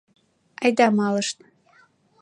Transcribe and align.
Айда 0.63 0.87
малышт. 0.97 1.37